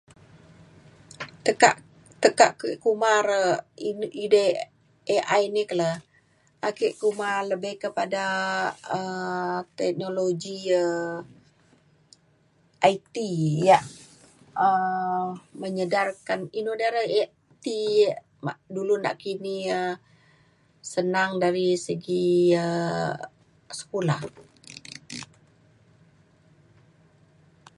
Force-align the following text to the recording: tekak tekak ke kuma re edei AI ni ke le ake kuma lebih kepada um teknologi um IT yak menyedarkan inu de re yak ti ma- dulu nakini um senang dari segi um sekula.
tekak 1.45 1.75
tekak 2.21 2.51
ke 2.61 2.67
kuma 2.83 3.13
re 3.29 3.41
edei 4.23 4.49
AI 5.15 5.43
ni 5.55 5.61
ke 5.69 5.75
le 5.81 5.89
ake 6.67 6.87
kuma 7.01 7.29
lebih 7.51 7.75
kepada 7.83 8.25
um 8.97 9.55
teknologi 9.79 10.59
um 10.85 11.13
IT 12.93 13.15
yak 13.67 13.83
menyedarkan 15.61 16.39
inu 16.59 16.71
de 16.81 16.87
re 16.95 17.03
yak 17.19 17.29
ti 17.63 17.79
ma- 18.45 18.61
dulu 18.75 18.93
nakini 19.05 19.57
um 19.77 19.93
senang 20.93 21.31
dari 21.43 21.67
segi 21.85 22.25
um 22.63 23.15
sekula. 23.79 24.17